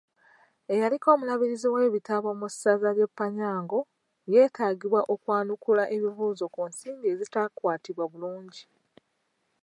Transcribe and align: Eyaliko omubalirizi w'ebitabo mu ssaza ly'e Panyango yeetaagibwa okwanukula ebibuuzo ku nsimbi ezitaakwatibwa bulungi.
Eyaliko 0.73 1.07
omubalirizi 1.15 1.67
w'ebitabo 1.73 2.27
mu 2.39 2.47
ssaza 2.53 2.89
ly'e 2.95 3.09
Panyango 3.19 3.79
yeetaagibwa 4.31 5.01
okwanukula 5.13 5.83
ebibuuzo 5.95 6.45
ku 6.53 6.61
nsimbi 6.69 7.05
ezitaakwatibwa 7.13 8.05
bulungi. 8.11 8.63